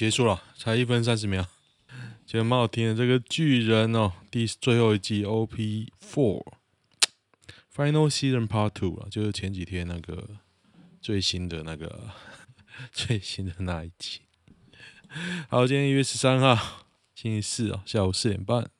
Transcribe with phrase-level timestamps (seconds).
[0.00, 1.46] 结束了，才一分三十秒。
[2.24, 6.42] 觉得蛮好听的，这个巨人哦，第最后一季 OP Four
[7.76, 10.26] Final Season Part Two 啊，就是前几天那个
[11.02, 12.12] 最新的那个
[12.90, 14.20] 最新的那一集。
[15.50, 18.70] 好，今天一月十三号，星期四啊，下午四点半，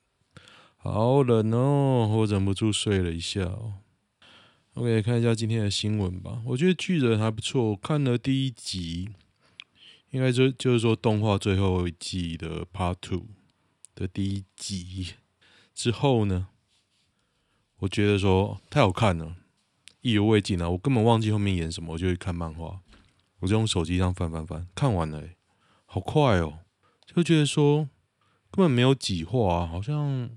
[0.75, 3.75] 好冷哦，我忍不住睡了一下哦。
[4.73, 6.41] OK，看一下今天的新闻吧。
[6.47, 9.11] 我觉得巨人还不错，看了第一集，
[10.11, 13.25] 应该就就是说动画最后一季的 Part Two
[13.95, 15.15] 的第一集
[15.73, 16.47] 之后呢，
[17.79, 19.35] 我觉得说太好看了，
[20.01, 20.69] 意犹未尽啊！
[20.69, 22.79] 我根本忘记后面演什么，我就会看漫画，
[23.39, 25.35] 我就用手机上翻翻翻，看完了，欸，
[25.85, 26.59] 好快哦，
[27.05, 27.89] 就觉得说
[28.51, 30.29] 根本没有几话啊，好像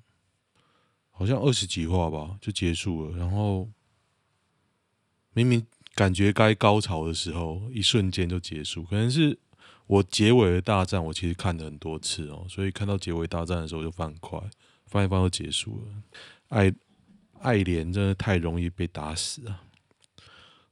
[1.11, 3.69] 好像二十几话吧就结束了，然后。
[5.37, 8.85] 明明感觉该高潮的时候，一瞬间就结束。
[8.85, 9.37] 可能是
[9.87, 14.41] 我结尾的大战，我其实看了很多次哦，所以看到结尾大战的时候就翻快，
[14.87, 16.03] 翻一翻就结束了。
[16.49, 16.72] 爱
[17.41, 19.65] 爱莲真的太容易被打死啊！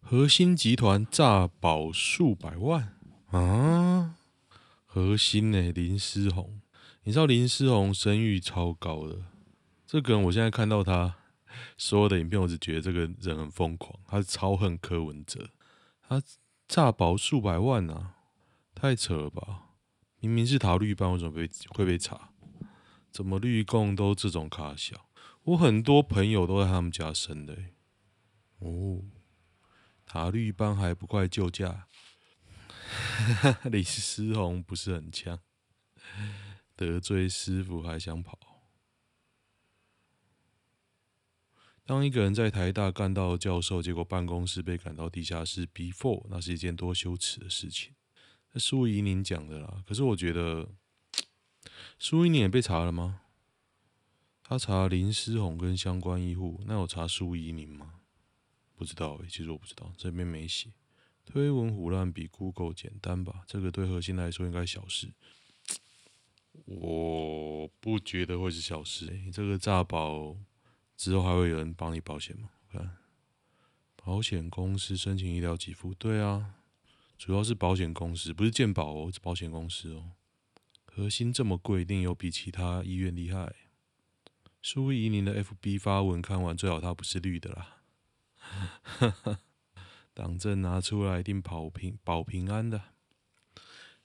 [0.00, 2.96] 核心集团诈保数百万
[3.30, 4.16] 啊！
[4.86, 5.72] 核心呢、欸？
[5.72, 6.60] 林思宏，
[7.04, 9.18] 你知道林思宏声誉超高的，
[9.86, 11.16] 这个人我现在看到他。
[11.76, 15.50] 所有的影片，我只觉得这个人很疯狂，他是超恨柯文哲，
[16.08, 16.22] 他
[16.66, 18.14] 诈保数百万啊，
[18.74, 19.70] 太扯了吧！
[20.20, 22.32] 明明是塔绿班，为什么被会被查？
[23.10, 25.08] 怎么绿共都这种卡小？
[25.44, 27.74] 我很多朋友都在他们家生的、欸，
[28.58, 29.02] 哦，
[30.06, 31.88] 塔绿班还不快救驾？
[33.64, 35.40] 李思宏不是很强，
[36.76, 38.38] 得罪师傅还想跑？
[41.84, 47.94] 当一个人在台大干到教授，结果办公室被赶到地下室，before 那是一件多羞耻的事情。
[48.52, 50.68] 那苏怡宁讲的啦，可是我觉得
[51.98, 53.20] 苏怡宁也被查了吗？
[54.42, 58.00] 他查林思宏跟相关医护，那有查苏怡宁吗？
[58.74, 60.72] 不知道诶、其实我不知道，这边没写。
[61.24, 63.44] 推文胡乱比 Google 简单吧？
[63.46, 65.12] 这个对核心来说应该小事。
[66.64, 70.36] 我不觉得会是小事诶、欸，这个诈保。
[70.94, 72.50] 之后还会有人帮你保险吗？
[72.70, 72.96] 看，
[73.96, 76.54] 保险公司申请医疗给付，对啊，
[77.24, 80.10] 主要是保险公司，不是健保哦，是保险公司哦。
[80.84, 83.54] 核心这么贵，一定有比其他医院厉害。
[84.60, 87.76] 苏怡宁的 FB 发文看完，最好他不是绿的啦。
[88.34, 89.38] 哈 哈
[90.12, 92.82] 党证拿出来，一定保平保平安的。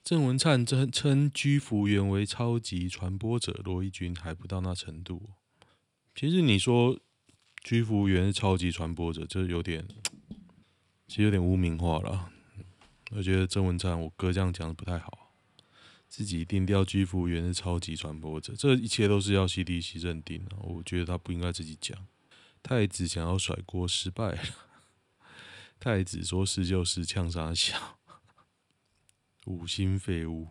[0.04, 5.30] 郑文灿称称居服员为超级传播者，罗一钧还不到那程度。
[6.14, 6.96] 其实你说
[7.64, 9.88] 居服员是超级传播者，这有点，
[11.08, 12.30] 其实有点污名化了。
[13.10, 15.32] 我觉得郑文灿，我哥这样讲的不太好，
[16.08, 20.56] 自己定调居服员是超级传播者，这一切都是要 CDC 认定的。
[20.60, 22.06] 我觉得他不应该自己讲。
[22.62, 24.42] 太子想要甩锅失败了，
[25.80, 27.98] 太子说是就是，呛啥小，
[29.46, 30.48] 五星废物，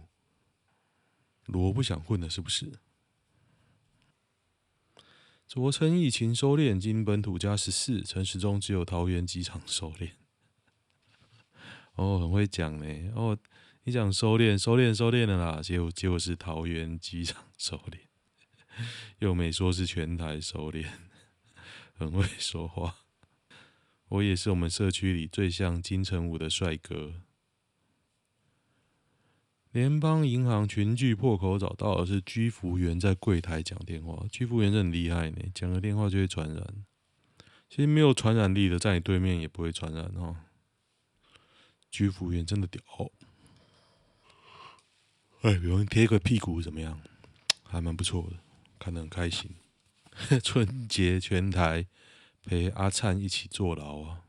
[1.46, 2.80] 罗不想混了是不是？
[5.48, 10.12] 昨称疫情收敛，今本土加十四，陈时中只有桃园机场收敛。
[11.98, 13.12] 哦，很会讲呢。
[13.16, 13.38] 哦，
[13.84, 15.62] 你讲收敛，收敛，收敛了啦。
[15.62, 17.98] 结果结果是桃园机场 收敛，
[19.20, 20.86] 又没说是全台收敛，
[21.96, 22.96] 很会说话。
[24.10, 27.16] 我也是我们社区里最像金城武的帅哥。
[29.72, 36.86] 联邦银行群聚破口找到的是居服员在柜台讲电话，居服员是很厉害呢，讲个电话就会传染。
[37.70, 40.38] 其实没有传染力的，在你对面也不会传染哦。
[41.98, 42.80] 居服员真的屌，
[45.42, 47.02] 哎，有人贴个屁股怎么样？
[47.64, 48.38] 还蛮不错的，
[48.78, 49.56] 看得很开心。
[50.44, 51.88] 春节全台
[52.44, 54.22] 陪阿灿一起坐牢啊？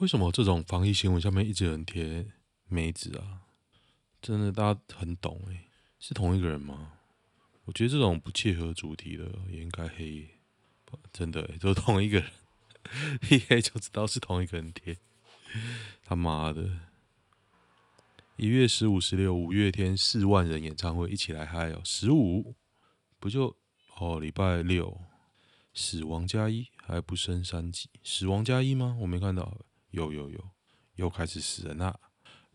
[0.00, 2.32] 为什么这种防疫新闻下面一直有人贴？
[2.66, 3.42] 梅子啊，
[4.20, 5.68] 真的大家很懂哎，
[6.00, 6.94] 是同一个人吗？
[7.66, 10.28] 我觉得这种不切合主题的也应该黑，
[11.12, 12.28] 真的都同一个人，
[13.30, 14.96] 一黑就知道是同一个人贴。
[16.04, 16.68] 他妈的！
[18.36, 21.80] 一月十五、十六，五月天四万人演唱会，一起来嗨哦！
[21.84, 22.54] 十五
[23.20, 23.56] 不就
[23.98, 24.18] 哦？
[24.18, 24.98] 礼拜六
[25.74, 27.88] 死亡加一还不升三级？
[28.02, 28.96] 死亡加一吗？
[29.00, 29.56] 我没看到，
[29.90, 30.50] 有有有，
[30.96, 32.00] 又开始死人啦！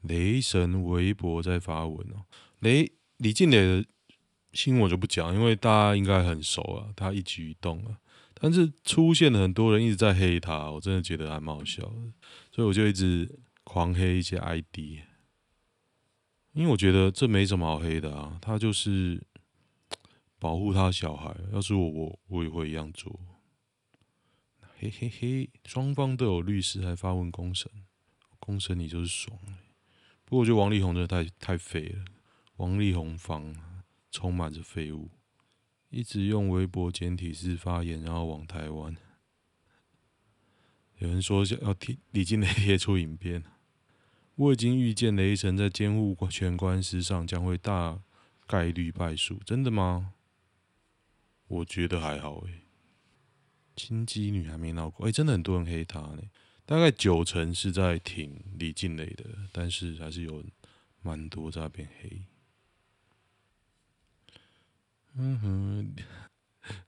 [0.02, 2.26] 雷神微博在发文哦，
[2.60, 3.86] 雷李静蕾的
[4.54, 8.00] 新闻我就不讲，因为大家应该很熟啊，他一举一动啊。
[8.40, 12.14] 但是出现了很多人一直在黑他，我真的觉得还蛮好笑的，
[12.52, 14.78] 所以我就一直狂黑一些 ID。
[16.54, 19.24] 因为我觉得这没什么好黑的啊，他就是
[20.40, 21.36] 保护他小孩。
[21.54, 23.20] 要是我，我我也会一样做。
[24.80, 27.72] 嘿嘿嘿，双方都有律师，还发问公审，
[28.40, 29.38] 公审你就是爽。
[30.26, 32.06] 不过我觉得王力宏真的太太废了，
[32.58, 33.56] 王力宏方
[34.12, 35.10] 充满着废物，
[35.90, 38.96] 一直用微博简体字发言，然后往台湾。
[41.00, 43.44] 有人说要替李靓蕾贴出影片，
[44.36, 48.02] 我已经预见雷神在监护权官司上将会大
[48.46, 50.14] 概率败诉，真的吗？
[51.48, 52.62] 我觉得还好诶、欸。
[53.76, 56.24] 金鸡女还没闹过，诶、真的很多人黑她呢。
[56.66, 59.24] 大概九成是在挺李静蕾的，
[59.54, 60.44] 但是还是有
[61.02, 62.24] 蛮多在那边黑。
[65.20, 65.96] 嗯哼，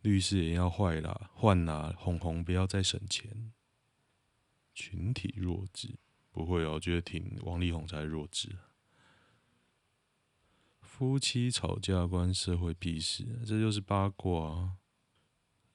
[0.01, 3.51] 律师也要坏啦，换啦，红红不要再省钱。
[4.73, 5.97] 群体弱智
[6.31, 8.55] 不会哦，我觉得挺王力宏才弱智。
[10.79, 14.77] 夫妻吵架关社会屁事，这就是八卦。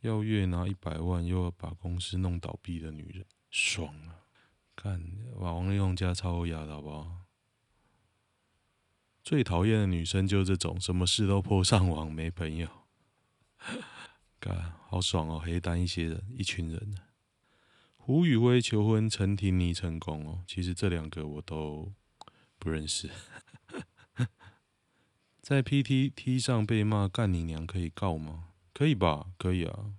[0.01, 4.27] 要月拿一百万，又要把公司弄倒闭的女人，爽啊！
[4.75, 5.03] 干，
[5.41, 7.24] 把王力宏家超压的好不好？
[9.25, 12.69] 最讨厌的女生就是这种，什么事都泼上网，没朋友。
[14.39, 16.99] 干，好爽哦，黑单一些人，一群人。
[17.97, 20.45] 胡宇威求婚，陈婷妮成功哦。
[20.47, 21.91] 其实这两个我都
[22.59, 23.09] 不认识。
[25.41, 28.51] 在 PTT 上被骂干你娘，可以告吗？
[28.75, 29.95] 可以吧，可以啊。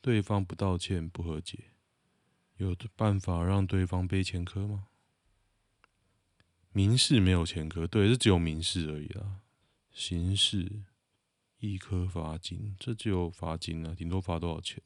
[0.00, 1.72] 对方不道歉不和解，
[2.56, 4.86] 有办法让对方背前科吗？
[6.72, 9.40] 民事没有前科，对，是只有民事而已啦。
[9.92, 10.82] 刑事
[11.58, 14.82] 一科罚金，这只有罚金啊，顶多罚多少钱？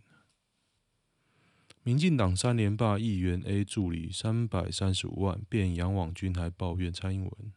[1.84, 7.52] 民进党三连霸，议员 A 助理三百三十五万变杨网军，还抱怨蔡英文。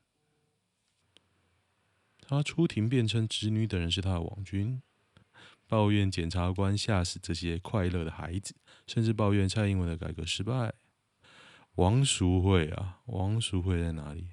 [2.22, 4.84] 他出庭辩称侄女等人是他的网军，
[5.68, 8.54] 抱怨检察官吓死这些快乐的孩子，
[8.86, 10.76] 甚至抱怨蔡英文的改革失败。
[11.80, 14.28] 王淑慧啊，王淑慧在哪里？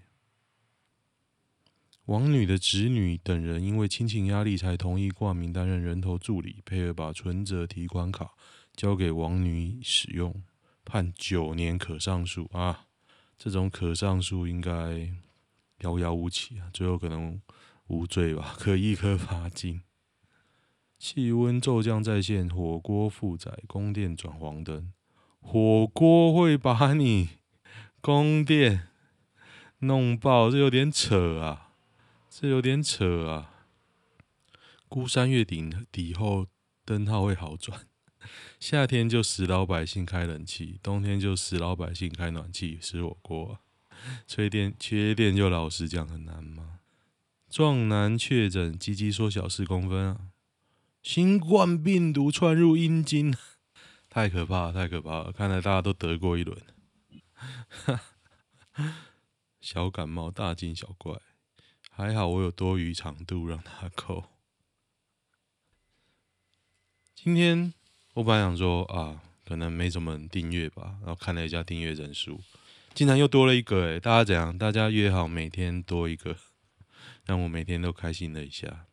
[2.06, 8.32] 王女的侄女等人因为亲情压力，才同意挂名担任人头助理，配合把存折提款卡。
[8.74, 10.42] 交给王女使用，
[10.84, 12.88] 判九年可上诉啊！
[13.38, 15.14] 这种可上诉应该
[15.82, 17.40] 遥遥无期啊，最后可能
[17.86, 19.82] 无罪吧， 可一颗罚金。
[20.98, 24.92] 气温骤降再现，火锅负载，供电转黄灯。
[25.38, 27.28] 火锅会把你
[28.06, 28.86] 供电
[29.80, 31.72] 弄爆，这有点扯啊！
[32.30, 33.66] 这有点扯啊！
[34.86, 36.46] 孤山月顶底后
[36.84, 37.80] 灯号会好转。
[38.60, 43.60] 夏天就死老百姓开冷气，冬天就死老百姓开暖气吃火锅啊。
[44.24, 46.78] 缺电缺电就老实讲很难吗？
[47.50, 50.20] 壮男确诊鸡鸡缩小四公分啊！
[51.02, 53.34] 新冠病毒窜入阴茎，
[54.08, 55.32] 太可怕了，太可怕了！
[55.32, 56.56] 看来大家都得过一轮。
[59.60, 61.20] 小感冒大惊小怪，
[61.90, 64.24] 还好我有多余长度让他扣。
[67.14, 67.72] 今天。
[68.14, 72.40] 我本来想说啊，可能没什么人订阅吧，然后看了一下订阅人数，
[72.94, 74.56] 竟然又多了一个诶，大家怎样？
[74.56, 76.34] 大家约好每天多一个，
[77.26, 78.86] 让我每天都开心了一下。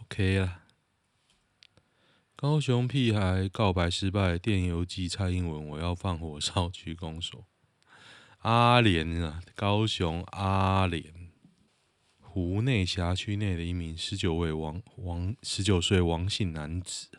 [0.00, 0.64] OK 啦。
[2.42, 7.46] 高雄屁孩告白失败，电邮寄蔡英文，我要放火烧区公所。
[8.38, 11.30] 阿莲啊，高雄阿莲，
[12.20, 17.10] 湖内辖区内的一名十九位王王十九岁王姓男子。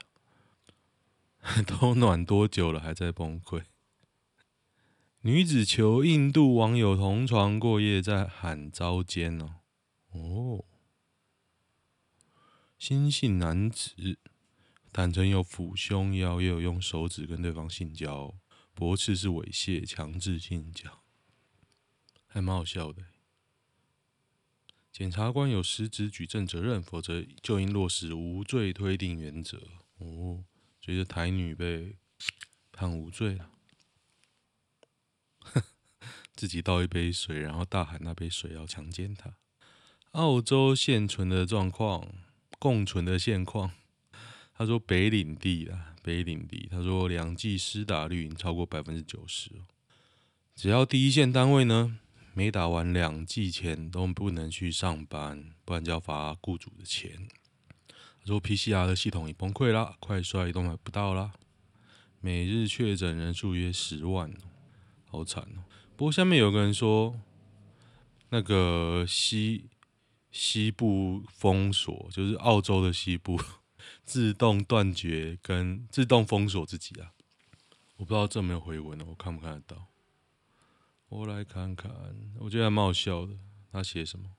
[1.66, 3.64] 都暖多久了，还在崩溃？
[5.22, 9.56] 女子求印度网友同床过夜，在喊遭奸哦。
[10.12, 10.66] 哦，
[12.78, 14.20] 新姓男子
[14.94, 18.36] 坦诚有抚胸腰，也有用手指跟对方性交，
[18.76, 21.04] 驳斥是猥亵、强制性交，
[22.28, 23.04] 还蛮好笑的。
[24.92, 29.58] 检察官有实质举证责任，否则就应落实无罪推定原则。
[29.98, 30.46] 哦。
[30.80, 31.98] 随着台女被
[32.72, 33.50] 判无罪了，
[36.36, 39.38] 自己倒一杯水，然后大喊那杯水要强奸她。
[40.12, 42.14] 澳洲现存的状况，
[42.60, 43.72] 共存的现况。
[44.56, 46.68] 他说北领地啊，北领地。
[46.72, 49.52] 他说两季施打率已经超过百分之九十。
[50.56, 51.98] 只要第一线单位呢，
[52.34, 57.28] 没打完两季前都不能去上班，不然就要罚雇主的钱。
[58.26, 61.34] 说 PCR 的系统已崩溃了，快衰都买不到了。
[62.22, 64.34] 每日确诊人数约十万，
[65.06, 65.66] 好惨哦。
[65.98, 67.20] 不过下面有个人说，
[68.30, 69.66] 那个西
[70.32, 73.38] 西部封锁，就是澳洲的西部
[74.04, 77.14] 自动断绝跟自动封锁自己啊。
[77.98, 79.88] 我不知道这没有回文了，我看不看得到？
[81.10, 81.92] 我来看看，
[82.40, 83.38] 我觉得还蛮好笑的。
[83.72, 84.36] 他写什么？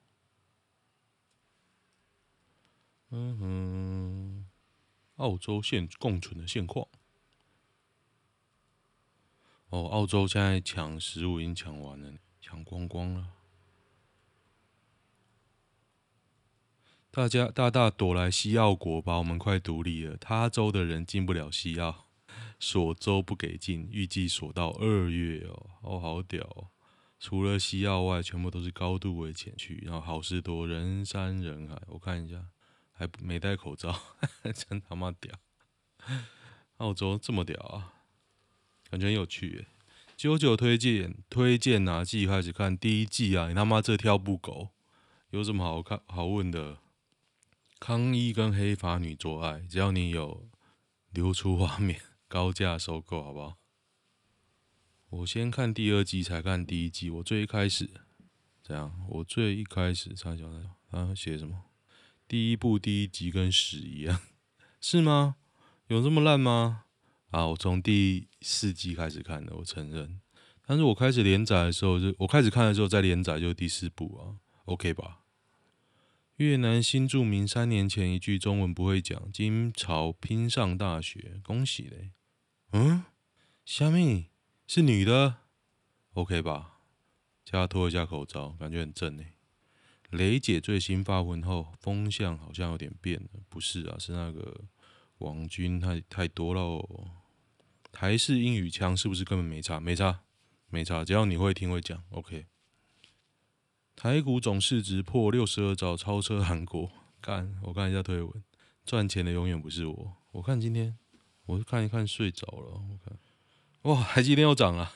[3.10, 4.46] 嗯哼，
[5.16, 6.88] 澳洲现共存的现况。
[9.68, 13.28] 哦，澳洲现在抢食物已经抢完了，抢光光了。
[17.14, 20.16] 大家大大躲来西澳国吧，我们快独立了。
[20.16, 22.08] 他州的人进不了西澳。
[22.58, 26.66] 锁州不给进，预计锁到二月哦，哦，好屌哦！
[27.20, 31.80] 除了西澳外，全部都是高度危险区，然后好事多人山人海。
[31.86, 32.46] 我看一下，
[32.90, 33.96] 还没戴口罩，
[34.52, 35.32] 真他妈屌！
[36.78, 37.94] 澳洲这么屌啊，
[38.90, 39.66] 感觉很有趣耶。
[40.16, 42.76] 九九推荐推荐哪季开始看？
[42.76, 43.46] 第一季啊！
[43.48, 44.70] 你他妈这挑不狗，
[45.30, 46.78] 有什么好看好问的？
[47.86, 50.48] 康一跟黑发女做爱，只要你有
[51.10, 52.00] 流出画面。
[52.28, 53.58] 高价收购，好不好？
[55.10, 57.10] 我先看第二季，才看第一季。
[57.10, 57.90] 我最一开始
[58.62, 60.46] 这样，我最一开始查一下，
[60.90, 61.64] 他写什么？
[62.26, 64.18] 第一部第一集跟屎一样，
[64.80, 65.36] 是吗？
[65.88, 66.84] 有这么烂吗？
[67.32, 70.22] 啊，我从第四季开始看的，我承认。
[70.64, 75.23] 但是我开始连载的时候，就我开始看的时候，在连载就第四部啊，OK 吧？
[76.38, 82.10] 越南新住民三年前一句中文不会讲，今朝拼上大学，恭喜嘞！
[82.72, 83.04] 嗯，
[83.64, 84.30] 虾米
[84.66, 85.36] 是女的
[86.14, 86.80] ，OK 吧？
[87.44, 89.22] 叫她脱一下口罩，感觉很正呢。
[90.10, 93.96] 雷姐最新发文后，风向好像有点变了，不是啊？
[93.96, 94.62] 是那个
[95.18, 96.84] 王军太太多了。
[97.92, 99.78] 台式英语腔是不是根本没差？
[99.78, 100.22] 没差，
[100.66, 102.46] 没差，只要你会听会讲，OK。
[103.96, 106.90] 台股总市值破六十二兆，超车韩国。
[107.20, 108.44] 干，我看一下推文，
[108.84, 110.12] 赚钱的永远不是我。
[110.32, 110.96] 我看今天。
[111.46, 113.18] 我看一看睡着了，我看，
[113.82, 114.94] 哇，台积电又涨了，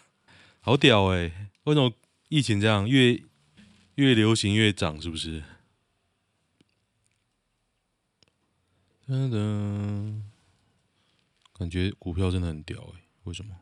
[0.61, 1.93] 好屌哎、为什么
[2.31, 3.23] 疫情这样越
[3.97, 4.99] 越流行越涨？
[4.99, 5.43] 是不是？
[9.07, 10.23] 噔噔，
[11.53, 13.55] 感觉股票真的很屌哎、为什么？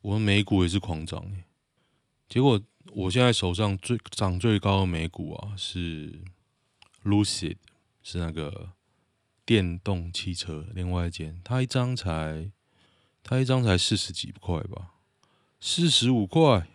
[0.00, 1.44] 我们美股也是狂涨哎、
[2.28, 2.60] 结果
[2.92, 6.22] 我现在手上最涨最高的美股啊是
[7.04, 7.56] Lucid，
[8.02, 8.72] 是那个。
[9.48, 12.52] 电动汽车，另外一间，它一张才，
[13.22, 14.90] 它一张才四十几块吧，
[15.58, 16.68] 四十五块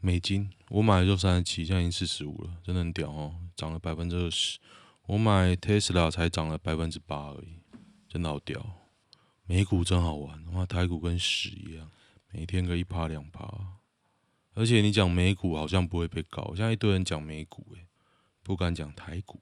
[0.00, 0.50] 美金。
[0.70, 4.58] 我买的时候三十七，现在已经四十五了，真的很屌哦，涨了百分之二十。
[5.04, 7.58] 我买 Tesla 才涨了百分之八而已，
[8.08, 8.88] 真的好屌。
[9.44, 11.90] 美股真好玩，哇，台股跟屎一样，
[12.32, 13.46] 每天个一趴两趴。
[14.56, 17.86] 而且你讲美股好像不会被告，现在一堆人讲美股，诶，
[18.42, 19.38] 不敢讲台股。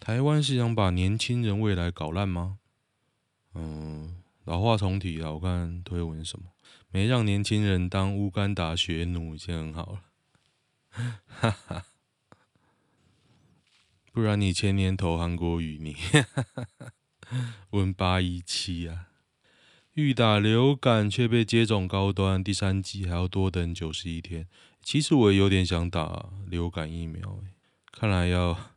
[0.00, 2.58] 台湾是想把年轻人未来搞烂吗？
[3.54, 6.46] 嗯，老话重提了，我看推文什么，
[6.90, 10.02] 没让年轻人当乌干达学奴已经很好了，
[11.26, 11.84] 哈哈。
[14.10, 15.96] 不然你前年投韩国瑜，你
[17.70, 19.11] 问八一七啊，
[19.94, 24.46] 欲打流感却被接种高端，第三剂还要多等九十一天。
[24.82, 27.38] 其实我也有点想打流感疫苗，
[27.92, 28.72] 看来要。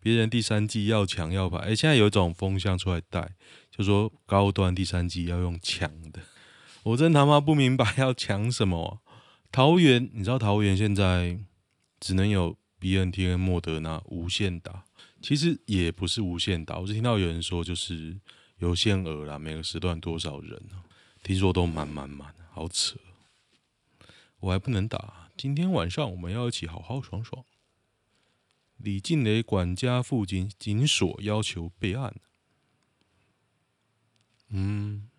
[0.00, 3.34] 别人第三剂要抢要排，哎，现在有一种风向出来带，
[3.70, 6.20] 就说高端第三剂要用抢的，
[6.84, 8.90] 我真他妈不明白要抢什么啊。
[9.52, 11.38] 桃园，你知道桃园现在
[12.00, 14.84] 只能有 BNT 跟莫德纳无限打，
[15.20, 18.16] 其实也不是无限打，我是听到有人说就是
[18.58, 20.84] 有限额啦，每个时段多少人啊？
[21.22, 22.96] 听说都满满满，好扯，
[24.40, 27.44] 我还不能打，今天晚上我们要一起好好爽爽。
[28.76, 32.14] 李靓蕾管家附近警所要求备案。
[34.50, 35.10] 嗯，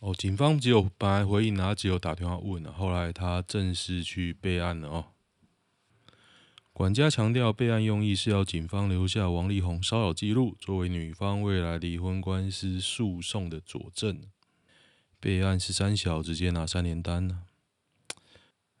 [0.00, 5.06] 哦，警方只有本来回应，他只有打电话问了，后来他正式去备案了哦。
[6.82, 14.20] 管家强调，备案用意是要警方留下王力宏骚扰记录，作为女方未来离婚官司诉讼的佐证。
[15.20, 17.44] 备案是三小，直接拿三联单呢？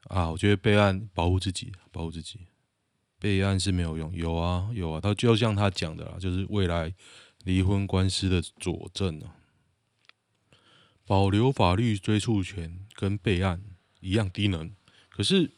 [0.08, 2.40] 啊，我觉得备案保护自己，保护自己。
[3.20, 6.92] 备案是没有用，有啊有啊，他就像他讲的啦，就是未来
[7.44, 9.36] 离婚官司的佐证啊，
[11.06, 13.62] 保留法律追诉权跟备案
[14.00, 14.72] 一样低能，
[15.08, 15.52] 可是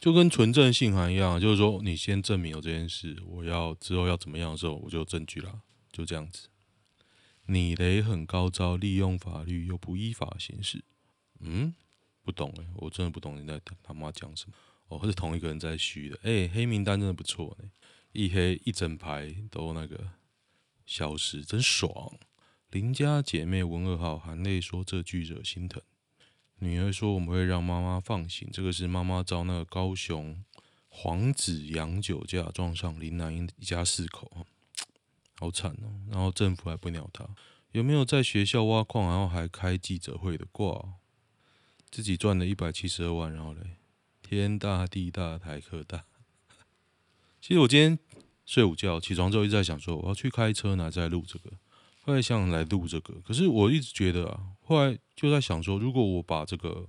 [0.00, 5.60] 就跟纯正信函一样，就是说你先证明有这件事，我要之后要怎么样的时候，我就有证据啦，
[5.92, 6.48] 就这样子。
[7.46, 10.82] 你雷很高招，利用法律又不依法行事，
[11.40, 11.74] 嗯，
[12.22, 14.54] 不懂哎，我真的不懂你在他妈讲什么。
[14.88, 16.18] 哦，是同一个人在嘘的。
[16.22, 17.68] 哎，黑名单真的不错呢，
[18.12, 20.12] 一黑一整排都那个
[20.86, 22.18] 消失，真爽。
[22.70, 25.82] 邻家姐妹文二号，含泪说这句惹心疼。
[26.60, 30.44] 女儿说我们会让妈妈放行，这个是妈妈遭那个高雄
[30.88, 34.46] 皇子洋酒驾撞上林南英一家四口，
[35.38, 35.88] 好惨哦。
[36.10, 37.26] 然后政府还不鸟他，
[37.72, 40.94] 有没有在学校挖矿，然后还开记者会的挂？
[41.90, 43.78] 自己赚了一百七十二万，然后嘞，
[44.22, 46.04] 天大地大台科大。
[47.40, 47.98] 其实我今天
[48.44, 51.52] 睡午觉，起床之后一直在想说，我要去开车呢，再录这个。
[52.10, 56.88] 后来想来录这个，可是我一直觉得啊，后来就在想说，如果我把这个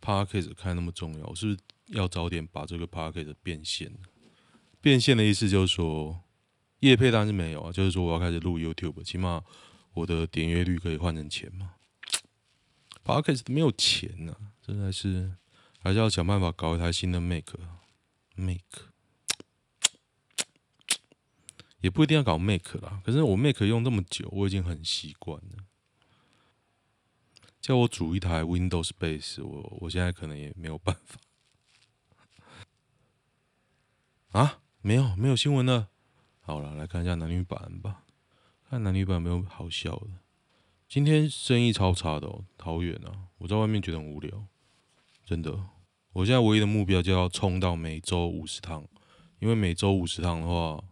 [0.00, 1.58] podcast 看那么重要，是不是
[1.88, 3.92] 要早点把这个 podcast 变现？
[4.80, 6.22] 变现的意思就是说，
[6.80, 9.44] 业配当然是没有啊，就是说我要开始录 YouTube，起码
[9.92, 11.74] 我的点阅率可以换成钱嘛。
[13.04, 15.34] Podcast 没有钱呢、啊，真的是
[15.80, 17.58] 还是要想办法搞一台新的 make
[18.36, 18.90] make
[21.82, 25.64] 也不一定要搞 Mac 啦，可是我 Mac 用这么久，我已经很习惯了。
[27.60, 31.18] 叫我组一台 Windows Base，我我现在可能也没有办法。
[34.40, 35.90] 啊，没有没有新闻了。
[36.40, 38.04] 好了，来看一下男女版吧，
[38.68, 40.08] 看男女版有没有好笑的。
[40.88, 44.46] 今天生意超差的哦，桃园啊，我在外面觉得很无聊，
[45.24, 45.66] 真的。
[46.12, 48.86] 我现在唯一的目标就要冲到每周五十趟，
[49.38, 50.82] 因为每周五十趟的话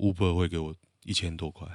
[0.00, 1.68] ，Uber 会给我一千多块。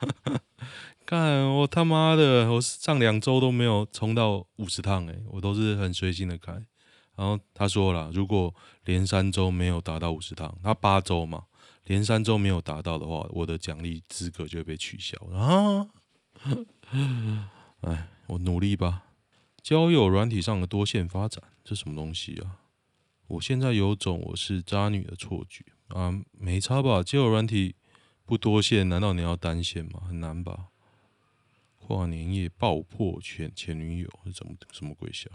[1.06, 6.52] 看我他妈的，我上两周都没有冲到五十趟诶，我都是很随性的开。
[7.16, 11.44] 然后他说了，如果连三周没有达到五十趟，他八周嘛，
[11.86, 15.88] 连三周没有达到的话，我的奖励资格就会被取消 啊。
[17.80, 19.04] 哎，我努力吧。
[19.62, 22.60] 交友软体上的多线发展，这什么东西啊？
[23.26, 27.02] 我现在有种我是渣女的错觉啊，没差吧？
[27.02, 27.76] 交友软体
[28.24, 30.00] 不多线，难道你要单线吗？
[30.06, 30.68] 很难吧？
[31.78, 35.30] 跨年夜爆破前前女友是怎么什么鬼笑？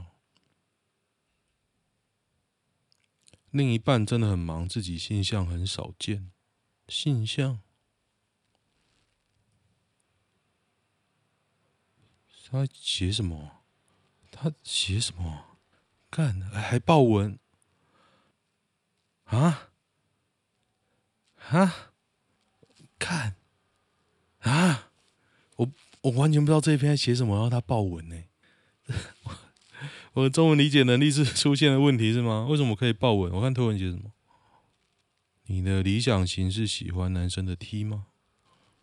[3.50, 6.32] 另一半真的很忙，自己性向很少见，
[6.88, 7.60] 性向。
[12.46, 13.64] 他写什么？
[14.30, 15.58] 他写什么？
[16.12, 17.40] 干，还爆文？
[19.24, 19.73] 啊？
[21.50, 21.92] 啊？
[22.98, 23.36] 看？
[24.40, 24.90] 啊？
[25.58, 28.16] 我我完全不知道这一篇写什么，然后他爆文呢？
[30.14, 32.46] 我的中文理解能力是出现了问题是吗？
[32.50, 33.32] 为什么可以爆文？
[33.34, 34.12] 我看推文写什么？
[35.48, 38.08] 你的理想型是喜欢男生的 T 吗？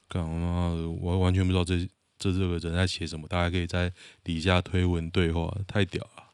[0.08, 1.88] 干妈，我完全不知道这。
[2.22, 3.26] 这这个人在写什么？
[3.26, 6.28] 大家可以在底下推文对话，太屌了！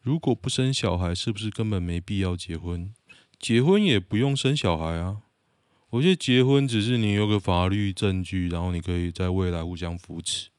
[0.00, 2.94] 如果不生小孩，是不是根本没必要结婚？
[3.38, 5.22] 结婚也不用生小孩啊！
[5.90, 10.50] 我觉得结婚只是你有个法律证据，然后你可以在未来互相扶持，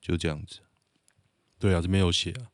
[0.00, 0.60] 就这样子。
[1.58, 2.48] 对啊，这没有写啊。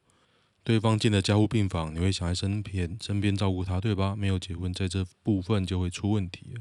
[0.63, 4.15] 对方进了加护病房，你会想在身边身边照顾他，对吧？
[4.15, 6.61] 没有结婚，在这部分就会出问题啊。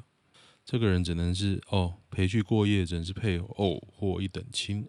[0.63, 4.87] 这个人只能是哦，陪去过夜，只能是配偶，或一等亲。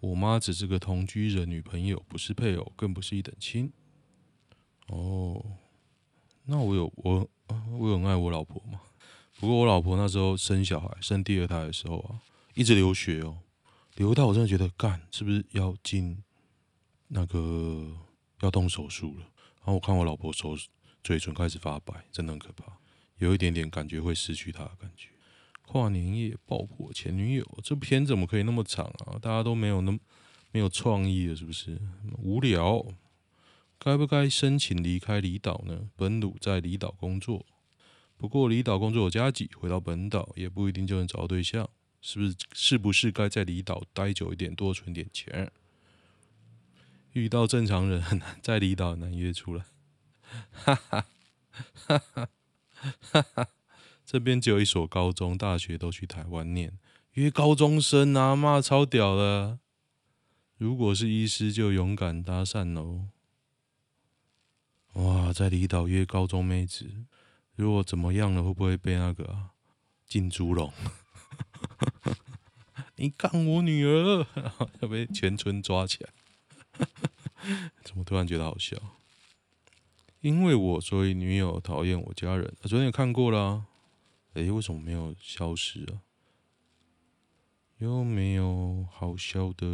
[0.00, 3.72] 我妈只是个同居人，女朋友不是配偶，更不是一等亲。
[4.88, 5.44] 哦，
[6.46, 7.28] 那我有我
[7.78, 8.80] 我有很爱我老婆吗？
[9.38, 12.20] 不过我老婆那时候生小孩，生第二胎的时候啊，
[12.54, 13.38] 一直流血哦，
[13.96, 16.22] 流到我真的觉得干，是不是要进
[17.08, 17.92] 那个
[18.40, 19.26] 要动手术了？
[19.58, 20.56] 然后我看我老婆手
[21.02, 22.72] 嘴唇开始发白，真的很可怕。
[23.18, 25.08] 有一点点感觉会失去她的感觉。
[25.66, 29.18] 跨年夜爆破前女友，这篇怎么可以那么长啊？
[29.20, 29.98] 大家都没有那么
[30.52, 31.76] 没有创意了，是不是？
[32.18, 32.84] 无聊。
[33.86, 35.90] 该不该申请离开离岛呢？
[35.94, 37.46] 本鲁在离岛工作，
[38.16, 41.70] 不过离岛工作有加急，回到本岛也不一定就能找到对象。
[42.00, 42.36] 是不是？
[42.52, 45.52] 是不是该在离岛待久一点，多存点钱？
[47.12, 49.64] 遇到正常人很难，在离岛很难约出来。
[50.50, 51.06] 哈哈
[51.86, 52.28] 哈哈。
[53.12, 53.48] 哈哈，
[54.04, 56.76] 这边只有一所高中，大学都去台湾念，
[57.12, 59.60] 约高中生啊，妈超屌的！
[60.56, 63.06] 如果是医师，就勇敢搭讪喽。
[64.96, 67.04] 哇，在离岛约高中妹子，
[67.54, 69.50] 如果怎么样了，会不会被那个
[70.06, 70.72] 进猪笼？
[72.96, 74.26] 你干我女儿，
[74.80, 76.10] 要被全村抓起来？
[77.84, 78.74] 怎么突然觉得好笑？
[80.20, 82.54] 因为我，所以女友讨厌我家人。
[82.62, 83.66] 昨天也看过了，
[84.32, 86.00] 诶，为什么没有消失啊？
[87.76, 89.66] 有没有好笑的？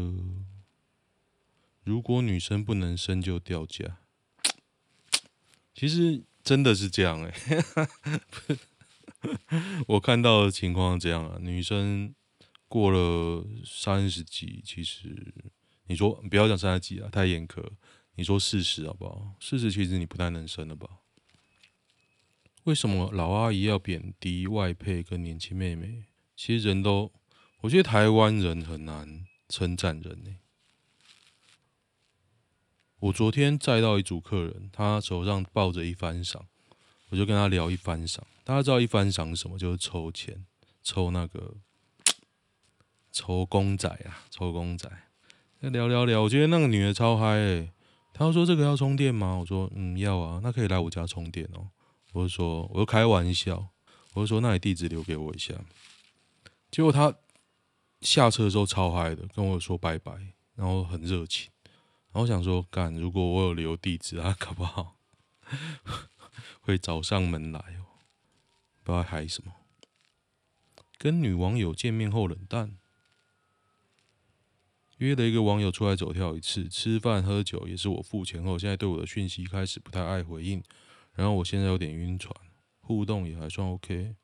[1.85, 3.99] 如果女生不能生就掉价，
[5.75, 8.59] 其实真的是这样哎、欸。
[9.87, 12.15] 我看到的情况这样啊，女生
[12.69, 15.35] 过了三十几，其实
[15.87, 17.65] 你说不要讲三十几啊，太严苛。
[18.15, 19.35] 你说四十好不好？
[19.41, 20.89] 四十其实你不太能生了吧？
[22.65, 26.05] 为什么老阿姨要贬低外配跟年轻妹妹？
[26.37, 27.13] 其实人都，
[27.61, 30.31] 我觉得台湾人很难称赞人呢、
[33.03, 36.47] 我昨天载到一组客人，他手上抱着一番赏，
[37.09, 38.25] 我就跟他聊一番赏。
[38.45, 39.59] 大家知道一番赏是什么？
[39.59, 40.47] 就是抽钱，
[40.85, 41.57] 抽那个
[43.11, 44.89] 抽公仔啊，抽公仔。
[45.59, 47.73] 聊聊聊，我觉得那个女的超嗨诶、欸。
[48.15, 49.35] 他说这个要充电吗？
[49.35, 51.67] 我说嗯要啊，那可以来我家充电哦。
[52.13, 53.67] 我就说我就开玩笑，
[54.15, 55.53] 我就说那你地址留给我一下。
[56.71, 57.13] 结果她
[58.01, 60.13] 下车的时候超嗨的，跟我说拜拜，
[60.55, 61.51] 然后很热情。
[62.13, 64.99] 然后我想说干，如果我有留地址啊， 搞不好
[66.61, 67.99] 会找上门来哦。
[68.83, 69.53] 不知道还什么？
[70.99, 72.77] 跟女网友见面后冷淡。
[74.99, 80.63] 约了一个网友出来走跳一次，吃饭喝酒也是我付钱后，现在对我的讯息开始不太爱回应，
[81.15, 82.33] 然后我现在有点晕船，
[82.83, 84.15] 互动也还算 OK，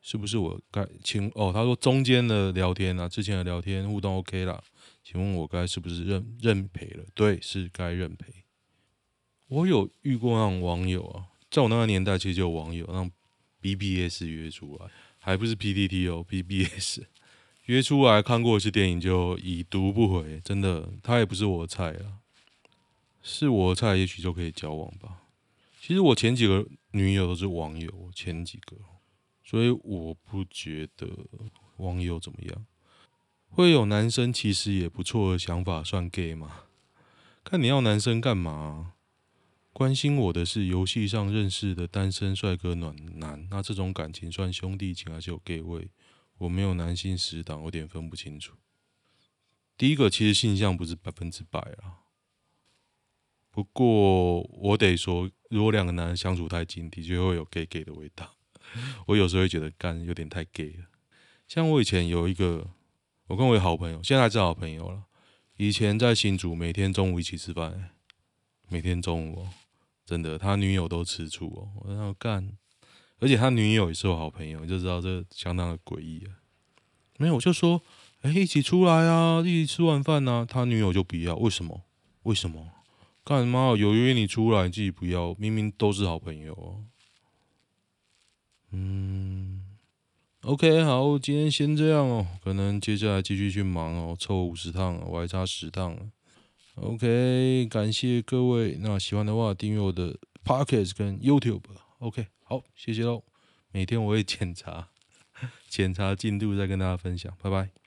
[0.00, 1.52] 是不是我该请哦？
[1.52, 4.62] 他说中间的聊天啊，之前的聊天互动 OK 啦，
[5.02, 7.04] 请问我该是不是认认赔了？
[7.14, 8.32] 对，是该认赔。
[9.48, 13.10] 我有遇过那种网友啊，在我那个年代其实就有网友让
[13.60, 14.86] BBS 约出来，
[15.18, 17.00] 还不是 PTT 哦，BBS。
[17.66, 22.18] 约出来看过一次电影就已读不回，真的，他也不是我的菜啊。
[23.22, 25.22] 是我的菜，也许就可以交往吧。
[25.80, 28.76] 其实我前几个女友都是网友，前几个，
[29.44, 31.08] 所以我不觉得
[31.76, 32.66] 网友怎么样。
[33.54, 36.64] 会有男生其实也不错的想法，算 gay 吗？
[37.44, 38.94] 看你要男生干嘛？
[39.74, 45.90] 关心我的是游戏上认识的单身帅哥暖男，那这种感情算兄弟情还是有 gay 味？
[46.38, 48.54] 我没有男性死党，有点分不清楚。
[49.76, 52.08] 第一个其实性向不是百分之百啊，
[53.50, 58.34] 不过我得说，如果两个男人相处太近，的确会有 gay gay 的味道。
[59.08, 60.86] 我有时候会觉得干有点太 gay 了。
[61.46, 62.70] 像我以前有一个，
[63.28, 65.04] 我跟我好朋友，现在是好朋友了。
[65.56, 67.90] 以前在新竹，每天中午一起吃饭，
[68.68, 69.48] 每天中午哦，
[70.04, 72.56] 真的，他女友都吃醋哦，我要干。
[73.20, 76.42] 而且他女友也是我好朋友，你就知道这相当的诡异啊。
[77.18, 77.80] 没有，我就说，
[78.22, 80.44] 哎、一起出来啊，一起吃晚饭啊。
[80.44, 81.82] 他女友就不要，为什么？
[82.24, 82.70] 为什么？
[83.22, 83.76] 干嘛？
[83.78, 86.84] 有约你出来，你自己不要，明明都是好朋友哦。
[88.72, 89.71] 嗯
[90.42, 95.96] ，OK，好，今天先这样哦，可能接下来继续去忙哦，凑五十趟，我还差十趟。
[96.76, 101.62] OK，感谢各位，那喜欢的话订阅我的 Podcast 跟 YouTube。
[101.98, 102.26] OK。
[102.44, 103.22] 好，谢谢喽。
[103.70, 104.88] 每天我会检查，
[105.68, 107.32] 检查进度再跟大家分享。
[107.40, 107.81] 拜拜。